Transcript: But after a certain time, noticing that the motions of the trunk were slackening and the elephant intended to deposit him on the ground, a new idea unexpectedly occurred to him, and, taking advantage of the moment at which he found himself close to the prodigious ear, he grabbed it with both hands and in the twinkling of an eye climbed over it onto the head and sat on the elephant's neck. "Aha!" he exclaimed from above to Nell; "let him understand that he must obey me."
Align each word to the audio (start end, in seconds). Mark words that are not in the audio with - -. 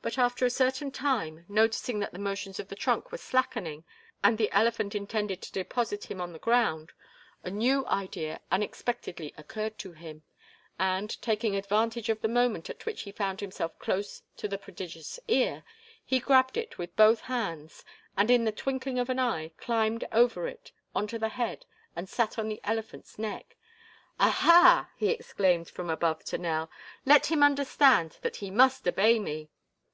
But 0.00 0.16
after 0.16 0.46
a 0.46 0.50
certain 0.50 0.92
time, 0.92 1.44
noticing 1.48 1.98
that 1.98 2.12
the 2.12 2.20
motions 2.20 2.60
of 2.60 2.68
the 2.68 2.76
trunk 2.76 3.10
were 3.10 3.18
slackening 3.18 3.82
and 4.22 4.38
the 4.38 4.48
elephant 4.52 4.94
intended 4.94 5.42
to 5.42 5.52
deposit 5.52 6.04
him 6.08 6.20
on 6.20 6.32
the 6.32 6.38
ground, 6.38 6.92
a 7.42 7.50
new 7.50 7.84
idea 7.86 8.40
unexpectedly 8.52 9.34
occurred 9.36 9.76
to 9.78 9.90
him, 9.94 10.22
and, 10.78 11.20
taking 11.20 11.56
advantage 11.56 12.08
of 12.10 12.20
the 12.20 12.28
moment 12.28 12.70
at 12.70 12.86
which 12.86 13.02
he 13.02 13.10
found 13.10 13.40
himself 13.40 13.76
close 13.80 14.22
to 14.36 14.46
the 14.46 14.56
prodigious 14.56 15.18
ear, 15.26 15.64
he 16.04 16.20
grabbed 16.20 16.56
it 16.56 16.78
with 16.78 16.94
both 16.94 17.22
hands 17.22 17.84
and 18.16 18.30
in 18.30 18.44
the 18.44 18.52
twinkling 18.52 19.00
of 19.00 19.10
an 19.10 19.18
eye 19.18 19.50
climbed 19.56 20.04
over 20.12 20.46
it 20.46 20.70
onto 20.94 21.18
the 21.18 21.30
head 21.30 21.66
and 21.96 22.08
sat 22.08 22.38
on 22.38 22.48
the 22.48 22.60
elephant's 22.62 23.18
neck. 23.18 23.56
"Aha!" 24.20 24.90
he 24.96 25.08
exclaimed 25.08 25.68
from 25.68 25.90
above 25.90 26.22
to 26.26 26.38
Nell; 26.38 26.70
"let 27.04 27.26
him 27.32 27.42
understand 27.42 28.18
that 28.22 28.36
he 28.36 28.48
must 28.48 28.86
obey 28.86 29.18
me." 29.18 29.50